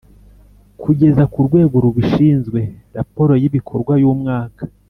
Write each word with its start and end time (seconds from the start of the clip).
Kugeza 0.81 1.23
ku 1.31 1.39
rwego 1.47 1.75
rubishinzwe 1.83 2.59
raporo 2.95 3.33
y 3.41 3.45
ibikorwa 3.49 3.93
y 4.01 4.05
umwaka 4.13 4.63